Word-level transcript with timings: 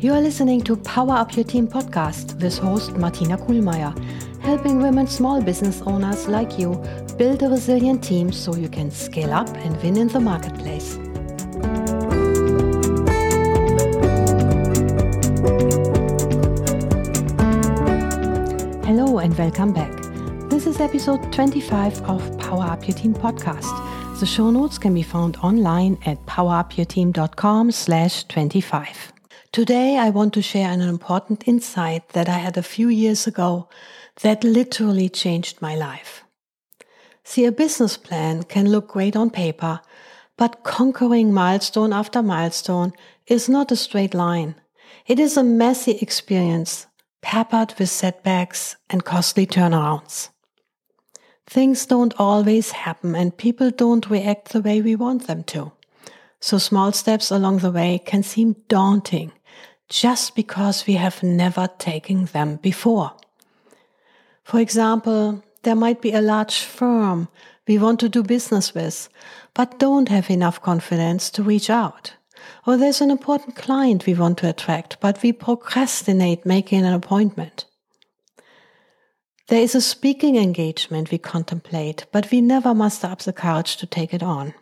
You 0.00 0.14
are 0.14 0.22
listening 0.22 0.62
to 0.62 0.76
Power 0.76 1.16
Up 1.16 1.36
Your 1.36 1.44
Team 1.44 1.68
podcast 1.68 2.40
with 2.40 2.56
host 2.56 2.96
Martina 2.96 3.36
Kuhlmeier, 3.36 3.92
helping 4.40 4.80
women 4.80 5.06
small 5.06 5.42
business 5.42 5.82
owners 5.82 6.28
like 6.28 6.58
you 6.58 6.82
build 7.18 7.42
a 7.42 7.48
resilient 7.50 8.02
team 8.02 8.32
so 8.32 8.56
you 8.56 8.70
can 8.70 8.90
scale 8.90 9.34
up 9.34 9.48
and 9.56 9.76
win 9.82 9.96
in 9.98 10.08
the 10.08 10.20
marketplace. 10.20 10.94
Hello 18.86 19.18
and 19.18 19.36
welcome 19.36 19.74
back. 19.74 19.92
This 20.48 20.66
is 20.66 20.80
episode 20.80 21.30
25 21.32 22.02
of 22.04 22.38
Power 22.38 22.64
Up 22.64 22.88
Your 22.88 22.96
Team 22.96 23.12
podcast. 23.12 23.87
The 24.18 24.26
show 24.26 24.50
notes 24.50 24.78
can 24.78 24.94
be 24.94 25.04
found 25.04 25.36
online 25.36 25.96
at 26.04 26.26
powerupyourteam.com 26.26 27.70
slash 27.70 28.24
25. 28.24 29.12
Today, 29.52 29.96
I 29.96 30.10
want 30.10 30.34
to 30.34 30.42
share 30.42 30.72
an 30.72 30.80
important 30.80 31.46
insight 31.46 32.08
that 32.14 32.28
I 32.28 32.38
had 32.38 32.56
a 32.56 32.62
few 32.64 32.88
years 32.88 33.28
ago 33.28 33.68
that 34.22 34.42
literally 34.42 35.08
changed 35.08 35.62
my 35.62 35.76
life. 35.76 36.24
See, 37.22 37.44
a 37.44 37.52
business 37.52 37.96
plan 37.96 38.42
can 38.42 38.68
look 38.68 38.88
great 38.88 39.14
on 39.14 39.30
paper, 39.30 39.82
but 40.36 40.64
conquering 40.64 41.32
milestone 41.32 41.92
after 41.92 42.20
milestone 42.20 42.94
is 43.28 43.48
not 43.48 43.70
a 43.70 43.76
straight 43.76 44.14
line. 44.14 44.56
It 45.06 45.20
is 45.20 45.36
a 45.36 45.44
messy 45.44 45.92
experience, 45.92 46.88
peppered 47.22 47.72
with 47.78 47.88
setbacks 47.88 48.74
and 48.90 49.04
costly 49.04 49.46
turnarounds. 49.46 50.30
Things 51.48 51.86
don't 51.86 52.12
always 52.18 52.72
happen 52.72 53.14
and 53.14 53.34
people 53.34 53.70
don't 53.70 54.10
react 54.10 54.50
the 54.50 54.60
way 54.60 54.82
we 54.82 54.94
want 54.94 55.26
them 55.26 55.44
to. 55.44 55.72
So 56.40 56.58
small 56.58 56.92
steps 56.92 57.30
along 57.30 57.58
the 57.58 57.72
way 57.72 57.98
can 58.04 58.22
seem 58.22 58.56
daunting 58.68 59.32
just 59.88 60.36
because 60.36 60.86
we 60.86 60.94
have 60.94 61.22
never 61.22 61.66
taken 61.78 62.26
them 62.26 62.56
before. 62.56 63.12
For 64.44 64.60
example, 64.60 65.42
there 65.62 65.74
might 65.74 66.02
be 66.02 66.12
a 66.12 66.20
large 66.20 66.60
firm 66.60 67.28
we 67.66 67.78
want 67.78 68.00
to 68.00 68.10
do 68.10 68.22
business 68.22 68.74
with, 68.74 69.08
but 69.54 69.78
don't 69.78 70.10
have 70.10 70.30
enough 70.30 70.60
confidence 70.60 71.30
to 71.30 71.42
reach 71.42 71.70
out. 71.70 72.12
Or 72.66 72.76
there's 72.76 73.00
an 73.00 73.10
important 73.10 73.56
client 73.56 74.04
we 74.04 74.12
want 74.12 74.36
to 74.38 74.50
attract, 74.50 75.00
but 75.00 75.22
we 75.22 75.32
procrastinate 75.32 76.44
making 76.44 76.84
an 76.84 76.92
appointment. 76.92 77.64
There 79.48 79.62
is 79.62 79.74
a 79.74 79.80
speaking 79.80 80.36
engagement 80.36 81.10
we 81.10 81.16
contemplate, 81.16 82.04
but 82.12 82.30
we 82.30 82.42
never 82.42 82.74
muster 82.74 83.06
up 83.06 83.20
the 83.20 83.32
courage 83.32 83.78
to 83.78 83.86
take 83.86 84.12
it 84.12 84.22
on. 84.22 84.52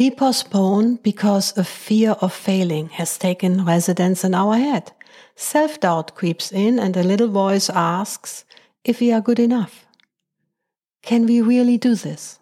We 0.00 0.10
postpone 0.10 0.96
because 0.96 1.56
a 1.56 1.62
fear 1.62 2.16
of 2.20 2.32
failing 2.32 2.88
has 2.88 3.16
taken 3.16 3.64
residence 3.64 4.24
in 4.24 4.34
our 4.34 4.56
head. 4.56 4.90
Self 5.36 5.78
doubt 5.78 6.16
creeps 6.16 6.50
in 6.50 6.80
and 6.80 6.96
a 6.96 7.04
little 7.04 7.28
voice 7.28 7.70
asks 7.70 8.44
if 8.82 8.98
we 8.98 9.12
are 9.12 9.20
good 9.20 9.38
enough. 9.38 9.86
Can 11.02 11.24
we 11.24 11.40
really 11.40 11.78
do 11.78 11.94
this? 11.94 12.40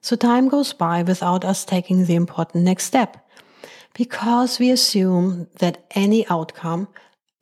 So 0.00 0.16
time 0.16 0.48
goes 0.48 0.72
by 0.72 1.02
without 1.02 1.44
us 1.44 1.66
taking 1.66 2.06
the 2.06 2.14
important 2.14 2.64
next 2.64 2.84
step 2.84 3.18
because 3.92 4.58
we 4.58 4.70
assume 4.70 5.48
that 5.58 5.84
any 5.90 6.26
outcome 6.28 6.88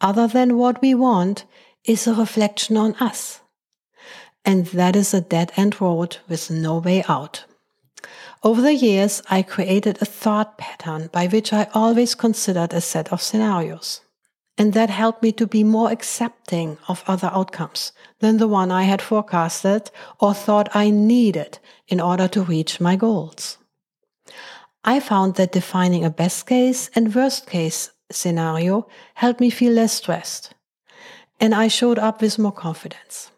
other 0.00 0.26
than 0.26 0.58
what 0.58 0.82
we 0.82 0.92
want 0.92 1.44
is 1.84 2.08
a 2.08 2.14
reflection 2.14 2.76
on 2.76 2.94
us. 2.94 3.42
And 4.44 4.66
that 4.66 4.94
is 4.94 5.14
a 5.14 5.20
dead 5.20 5.52
end 5.56 5.80
road 5.80 6.18
with 6.28 6.50
no 6.50 6.78
way 6.78 7.02
out. 7.08 7.44
Over 8.42 8.60
the 8.60 8.74
years, 8.74 9.22
I 9.30 9.42
created 9.42 10.02
a 10.02 10.04
thought 10.04 10.58
pattern 10.58 11.08
by 11.10 11.28
which 11.28 11.52
I 11.52 11.68
always 11.72 12.14
considered 12.14 12.74
a 12.74 12.80
set 12.82 13.10
of 13.10 13.22
scenarios. 13.22 14.02
And 14.58 14.74
that 14.74 14.90
helped 14.90 15.22
me 15.22 15.32
to 15.32 15.46
be 15.46 15.64
more 15.64 15.90
accepting 15.90 16.78
of 16.86 17.02
other 17.06 17.30
outcomes 17.32 17.92
than 18.20 18.36
the 18.36 18.46
one 18.46 18.70
I 18.70 18.82
had 18.82 19.02
forecasted 19.02 19.90
or 20.20 20.34
thought 20.34 20.68
I 20.76 20.90
needed 20.90 21.58
in 21.88 22.00
order 22.00 22.28
to 22.28 22.42
reach 22.42 22.80
my 22.80 22.96
goals. 22.96 23.56
I 24.84 25.00
found 25.00 25.36
that 25.36 25.52
defining 25.52 26.04
a 26.04 26.10
best 26.10 26.46
case 26.46 26.90
and 26.94 27.14
worst 27.14 27.46
case 27.46 27.90
scenario 28.10 28.86
helped 29.14 29.40
me 29.40 29.48
feel 29.48 29.72
less 29.72 29.94
stressed. 29.94 30.54
And 31.40 31.54
I 31.54 31.68
showed 31.68 31.98
up 31.98 32.20
with 32.20 32.38
more 32.38 32.52
confidence. 32.52 33.30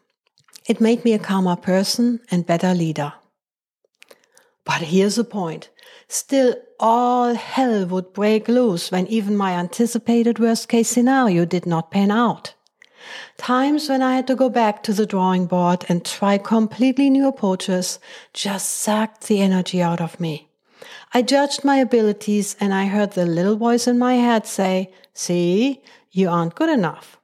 It 0.67 0.81
made 0.81 1.05
me 1.05 1.13
a 1.13 1.19
calmer 1.19 1.55
person 1.55 2.19
and 2.29 2.45
better 2.45 2.73
leader. 2.73 3.13
But 4.65 4.81
here's 4.81 5.15
the 5.15 5.23
point. 5.23 5.69
Still, 6.09 6.55
all 6.77 7.35
hell 7.35 7.85
would 7.85 8.13
break 8.13 8.49
loose 8.49 8.91
when 8.91 9.07
even 9.07 9.37
my 9.37 9.53
anticipated 9.53 10.39
worst 10.39 10.67
case 10.67 10.89
scenario 10.89 11.45
did 11.45 11.65
not 11.65 11.89
pan 11.89 12.11
out. 12.11 12.53
Times 13.37 13.87
when 13.87 14.01
I 14.01 14.15
had 14.15 14.27
to 14.27 14.35
go 14.35 14.49
back 14.49 14.83
to 14.83 14.93
the 14.93 15.05
drawing 15.05 15.45
board 15.45 15.85
and 15.87 16.03
try 16.03 16.37
completely 16.37 17.09
new 17.09 17.27
approaches 17.27 17.99
just 18.33 18.69
sucked 18.69 19.27
the 19.27 19.39
energy 19.39 19.81
out 19.81 20.01
of 20.01 20.19
me. 20.19 20.49
I 21.13 21.21
judged 21.21 21.63
my 21.63 21.77
abilities 21.77 22.57
and 22.59 22.73
I 22.73 22.87
heard 22.87 23.11
the 23.11 23.25
little 23.25 23.55
voice 23.55 23.87
in 23.87 23.97
my 23.97 24.15
head 24.15 24.45
say, 24.45 24.91
see, 25.13 25.81
you 26.11 26.29
aren't 26.29 26.55
good 26.55 26.69
enough. 26.69 27.16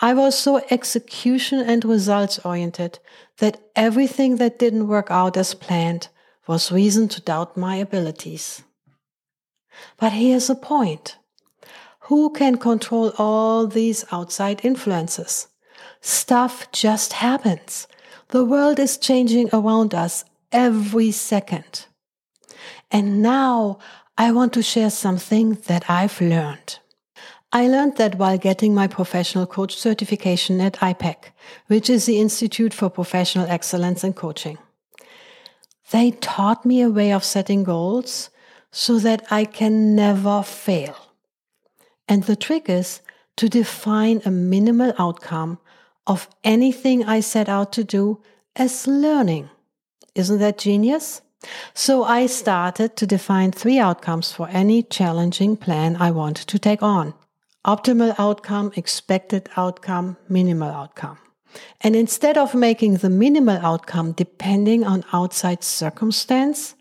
I 0.00 0.14
was 0.14 0.38
so 0.38 0.62
execution 0.70 1.60
and 1.60 1.84
results 1.84 2.38
oriented 2.40 2.98
that 3.38 3.60
everything 3.74 4.36
that 4.36 4.58
didn't 4.58 4.88
work 4.88 5.08
out 5.10 5.36
as 5.36 5.54
planned 5.54 6.08
was 6.46 6.72
reason 6.72 7.08
to 7.08 7.20
doubt 7.20 7.56
my 7.56 7.76
abilities. 7.76 8.62
But 9.96 10.12
here's 10.12 10.46
the 10.46 10.54
point. 10.54 11.16
Who 12.00 12.30
can 12.30 12.56
control 12.56 13.12
all 13.18 13.66
these 13.66 14.04
outside 14.12 14.64
influences? 14.64 15.48
Stuff 16.00 16.70
just 16.70 17.14
happens. 17.14 17.88
The 18.28 18.44
world 18.44 18.78
is 18.78 18.96
changing 18.96 19.50
around 19.52 19.94
us 19.94 20.24
every 20.52 21.10
second. 21.10 21.86
And 22.90 23.22
now 23.22 23.78
I 24.16 24.32
want 24.32 24.52
to 24.54 24.62
share 24.62 24.90
something 24.90 25.54
that 25.66 25.90
I've 25.90 26.20
learned. 26.20 26.78
I 27.56 27.68
learned 27.68 27.96
that 27.96 28.16
while 28.16 28.36
getting 28.36 28.74
my 28.74 28.86
professional 28.86 29.46
coach 29.46 29.78
certification 29.78 30.60
at 30.60 30.74
IPEC, 30.74 31.16
which 31.68 31.88
is 31.88 32.04
the 32.04 32.20
Institute 32.20 32.74
for 32.74 32.90
Professional 32.90 33.46
Excellence 33.46 34.04
in 34.04 34.12
Coaching. 34.12 34.58
They 35.90 36.10
taught 36.10 36.66
me 36.66 36.82
a 36.82 36.90
way 36.90 37.14
of 37.14 37.24
setting 37.24 37.64
goals 37.64 38.28
so 38.70 38.98
that 38.98 39.26
I 39.30 39.46
can 39.46 39.96
never 39.96 40.42
fail. 40.42 40.96
And 42.06 42.24
the 42.24 42.36
trick 42.36 42.68
is 42.68 43.00
to 43.36 43.48
define 43.48 44.20
a 44.26 44.30
minimal 44.30 44.92
outcome 44.98 45.58
of 46.06 46.28
anything 46.44 47.06
I 47.06 47.20
set 47.20 47.48
out 47.48 47.72
to 47.72 47.84
do 47.84 48.20
as 48.54 48.86
learning. 48.86 49.48
Isn't 50.14 50.40
that 50.40 50.58
genius? 50.58 51.22
So 51.72 52.04
I 52.04 52.26
started 52.26 52.96
to 52.96 53.06
define 53.06 53.50
three 53.52 53.78
outcomes 53.78 54.30
for 54.30 54.46
any 54.50 54.82
challenging 54.82 55.56
plan 55.56 55.96
I 55.96 56.10
wanted 56.10 56.48
to 56.48 56.58
take 56.58 56.82
on. 56.82 57.14
Optimal 57.66 58.14
outcome, 58.16 58.72
expected 58.76 59.48
outcome, 59.56 60.16
minimal 60.28 60.70
outcome. 60.70 61.18
And 61.80 61.96
instead 61.96 62.38
of 62.38 62.54
making 62.54 62.98
the 62.98 63.10
minimal 63.10 63.58
outcome 63.58 64.12
depending 64.12 64.84
on 64.84 65.04
outside 65.12 65.64
circumstance, 65.64 66.76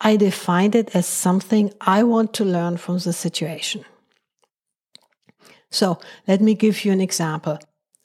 I 0.00 0.16
defined 0.16 0.74
it 0.74 0.94
as 0.96 1.06
something 1.06 1.72
I 1.80 2.02
want 2.02 2.34
to 2.34 2.44
learn 2.44 2.78
from 2.78 2.98
the 2.98 3.12
situation. 3.12 3.84
So 5.70 5.98
let 6.26 6.40
me 6.40 6.54
give 6.54 6.84
you 6.84 6.92
an 6.92 7.00
example. 7.00 7.58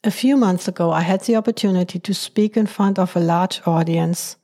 A 0.03 0.11
few 0.11 0.37
months 0.37 0.67
ago, 0.67 0.91
I 0.91 1.01
had 1.01 1.21
the 1.21 1.35
opportunity 1.35 1.99
to 1.99 2.13
speak 2.13 2.55
in 2.55 2.67
front 2.67 2.99
of 2.99 3.15
a 3.15 3.19
large 3.19 3.61
audience 3.65 4.37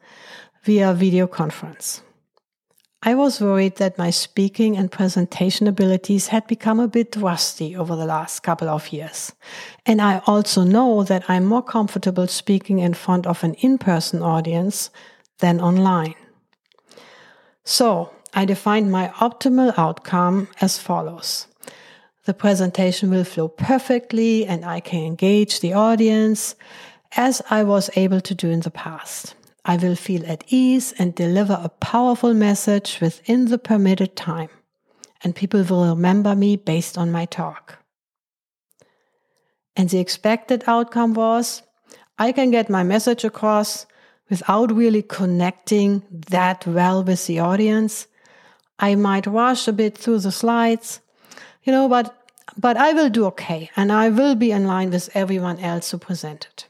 via 0.63 0.93
video 0.93 1.27
conference. 1.27 2.01
I 3.07 3.13
was 3.13 3.39
worried 3.39 3.75
that 3.75 3.99
my 3.99 4.09
speaking 4.09 4.75
and 4.75 4.91
presentation 4.91 5.67
abilities 5.67 6.29
had 6.29 6.47
become 6.47 6.79
a 6.79 6.87
bit 6.87 7.15
rusty 7.15 7.75
over 7.75 7.95
the 7.95 8.07
last 8.07 8.39
couple 8.39 8.67
of 8.67 8.91
years. 8.91 9.31
And 9.85 10.01
I 10.01 10.23
also 10.25 10.63
know 10.63 11.03
that 11.03 11.23
I'm 11.29 11.45
more 11.45 11.61
comfortable 11.61 12.25
speaking 12.25 12.79
in 12.79 12.95
front 12.95 13.27
of 13.27 13.43
an 13.43 13.53
in-person 13.55 14.23
audience 14.23 14.89
than 15.37 15.61
online. 15.61 16.15
So 17.63 18.11
I 18.33 18.43
defined 18.43 18.91
my 18.91 19.09
optimal 19.19 19.77
outcome 19.77 20.47
as 20.59 20.79
follows. 20.79 21.45
The 22.23 22.33
presentation 22.33 23.11
will 23.11 23.23
flow 23.23 23.49
perfectly 23.49 24.47
and 24.47 24.65
I 24.65 24.79
can 24.79 25.03
engage 25.03 25.59
the 25.59 25.73
audience 25.73 26.55
as 27.15 27.43
I 27.51 27.61
was 27.61 27.91
able 27.95 28.21
to 28.21 28.33
do 28.33 28.49
in 28.49 28.61
the 28.61 28.71
past. 28.71 29.35
I 29.65 29.77
will 29.77 29.95
feel 29.95 30.25
at 30.27 30.43
ease 30.47 30.93
and 30.99 31.15
deliver 31.15 31.59
a 31.61 31.69
powerful 31.69 32.35
message 32.35 32.99
within 33.01 33.45
the 33.45 33.57
permitted 33.57 34.15
time. 34.15 34.49
And 35.23 35.35
people 35.35 35.63
will 35.63 35.89
remember 35.89 36.35
me 36.35 36.55
based 36.55 36.97
on 36.97 37.11
my 37.11 37.25
talk. 37.25 37.79
And 39.75 39.89
the 39.89 39.99
expected 39.99 40.63
outcome 40.67 41.15
was 41.15 41.63
I 42.19 42.31
can 42.31 42.51
get 42.51 42.69
my 42.69 42.83
message 42.83 43.23
across 43.23 43.87
without 44.29 44.71
really 44.71 45.01
connecting 45.01 46.03
that 46.29 46.65
well 46.67 47.03
with 47.03 47.25
the 47.25 47.39
audience. 47.39 48.07
I 48.77 48.93
might 48.95 49.25
rush 49.25 49.67
a 49.67 49.73
bit 49.73 49.97
through 49.97 50.19
the 50.19 50.31
slides, 50.31 51.01
you 51.63 51.71
know, 51.73 51.89
but 51.89 52.15
but 52.57 52.77
I 52.77 52.93
will 52.93 53.09
do 53.09 53.25
okay 53.25 53.69
and 53.75 53.91
I 53.91 54.09
will 54.09 54.35
be 54.35 54.51
in 54.51 54.65
line 54.67 54.91
with 54.91 55.09
everyone 55.15 55.59
else 55.59 55.91
who 55.91 55.97
presented. 55.97 56.65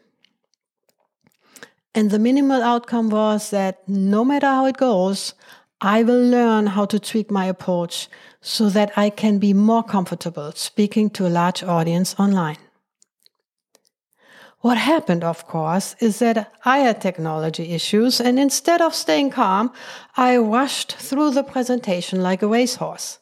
And 1.95 2.11
the 2.11 2.19
minimal 2.19 2.61
outcome 2.61 3.09
was 3.09 3.51
that 3.51 3.87
no 3.87 4.25
matter 4.25 4.47
how 4.47 4.65
it 4.65 4.75
goes, 4.75 5.33
I 5.79 6.03
will 6.03 6.21
learn 6.21 6.67
how 6.67 6.85
to 6.85 6.99
tweak 6.99 7.31
my 7.31 7.45
approach 7.45 8.09
so 8.41 8.69
that 8.69 8.91
I 8.97 9.09
can 9.09 9.39
be 9.39 9.53
more 9.53 9.81
comfortable 9.81 10.51
speaking 10.51 11.09
to 11.11 11.25
a 11.25 11.29
large 11.29 11.63
audience 11.63 12.13
online. 12.19 12.57
What 14.59 14.77
happened, 14.77 15.23
of 15.23 15.47
course, 15.47 15.95
is 16.01 16.19
that 16.19 16.51
I 16.65 16.79
had 16.79 16.99
technology 16.99 17.71
issues, 17.71 18.19
and 18.19 18.39
instead 18.39 18.81
of 18.81 18.93
staying 18.93 19.29
calm, 19.29 19.71
I 20.17 20.37
rushed 20.37 20.97
through 20.97 21.31
the 21.31 21.43
presentation 21.43 22.21
like 22.21 22.41
a 22.41 22.47
racehorse. 22.47 23.19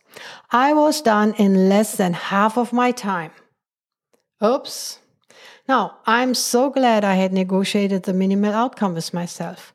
I 0.51 0.73
was 0.73 1.01
done 1.01 1.33
in 1.37 1.69
less 1.69 1.95
than 1.97 2.13
half 2.13 2.57
of 2.57 2.73
my 2.73 2.91
time. 2.91 3.31
Oops. 4.43 4.99
Now, 5.67 5.97
I'm 6.05 6.33
so 6.33 6.69
glad 6.69 7.05
I 7.05 7.15
had 7.15 7.31
negotiated 7.31 8.03
the 8.03 8.13
minimal 8.13 8.53
outcome 8.53 8.93
with 8.95 9.13
myself. 9.13 9.73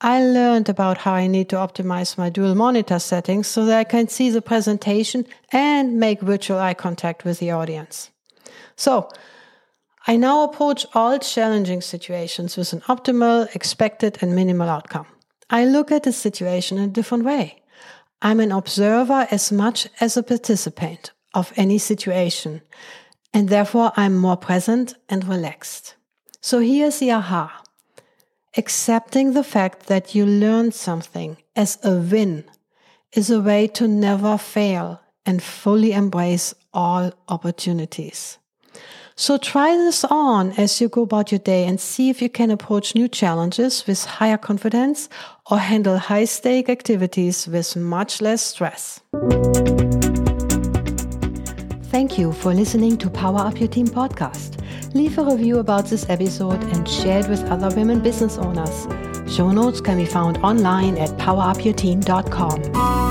I 0.00 0.22
learned 0.22 0.68
about 0.68 0.98
how 0.98 1.14
I 1.14 1.26
need 1.26 1.48
to 1.50 1.56
optimize 1.56 2.18
my 2.18 2.28
dual 2.28 2.54
monitor 2.54 2.98
settings 2.98 3.46
so 3.46 3.64
that 3.64 3.78
I 3.78 3.84
can 3.84 4.08
see 4.08 4.30
the 4.30 4.42
presentation 4.42 5.26
and 5.52 5.98
make 5.98 6.20
virtual 6.20 6.58
eye 6.58 6.74
contact 6.74 7.24
with 7.24 7.38
the 7.38 7.50
audience. 7.50 8.10
So, 8.76 9.08
I 10.06 10.16
now 10.16 10.42
approach 10.42 10.86
all 10.94 11.18
challenging 11.18 11.82
situations 11.82 12.56
with 12.56 12.72
an 12.72 12.80
optimal, 12.82 13.54
expected, 13.54 14.18
and 14.20 14.34
minimal 14.34 14.68
outcome. 14.68 15.06
I 15.50 15.64
look 15.64 15.92
at 15.92 16.04
the 16.04 16.12
situation 16.12 16.78
in 16.78 16.84
a 16.84 16.92
different 16.92 17.24
way. 17.24 17.62
I'm 18.22 18.40
an 18.40 18.52
observer 18.52 19.28
as 19.30 19.52
much 19.52 19.88
as 20.00 20.16
a 20.16 20.22
participant 20.22 21.12
of 21.34 21.52
any 21.56 21.78
situation, 21.78 22.62
and 23.38 23.50
therefore 23.50 23.92
I'm 23.94 24.16
more 24.16 24.36
present 24.36 24.96
and 25.08 25.24
relaxed. 25.24 25.94
So 26.40 26.58
here's 26.58 26.98
the 26.98 27.12
aha. 27.12 27.62
Accepting 28.56 29.32
the 29.32 29.44
fact 29.44 29.86
that 29.86 30.12
you 30.12 30.26
learned 30.26 30.74
something 30.74 31.36
as 31.54 31.78
a 31.84 31.94
win 31.94 32.46
is 33.12 33.30
a 33.30 33.40
way 33.40 33.68
to 33.68 33.86
never 33.86 34.38
fail 34.38 35.00
and 35.24 35.40
fully 35.40 35.92
embrace 35.92 36.52
all 36.74 37.12
opportunities. 37.28 38.38
So 39.14 39.38
try 39.38 39.76
this 39.76 40.04
on 40.04 40.50
as 40.58 40.80
you 40.80 40.88
go 40.88 41.02
about 41.02 41.30
your 41.30 41.38
day 41.38 41.64
and 41.64 41.80
see 41.80 42.10
if 42.10 42.20
you 42.20 42.28
can 42.28 42.50
approach 42.50 42.96
new 42.96 43.06
challenges 43.06 43.86
with 43.86 44.04
higher 44.04 44.38
confidence 44.38 45.08
or 45.48 45.60
handle 45.60 45.98
high 45.98 46.24
stake 46.24 46.68
activities 46.68 47.46
with 47.46 47.76
much 47.76 48.20
less 48.20 48.42
stress. 48.42 49.00
Thank 51.90 52.18
you 52.18 52.32
for 52.32 52.52
listening 52.52 52.98
to 52.98 53.08
Power 53.08 53.38
Up 53.38 53.58
Your 53.58 53.68
Team 53.68 53.86
podcast. 53.86 54.62
Leave 54.94 55.16
a 55.16 55.24
review 55.24 55.58
about 55.58 55.86
this 55.86 56.08
episode 56.10 56.62
and 56.74 56.86
share 56.86 57.20
it 57.20 57.28
with 57.28 57.42
other 57.44 57.74
women 57.74 58.00
business 58.00 58.36
owners. 58.36 58.86
Show 59.34 59.50
notes 59.52 59.80
can 59.80 59.96
be 59.96 60.04
found 60.04 60.36
online 60.38 60.98
at 60.98 61.08
powerupyourteam.com. 61.18 63.07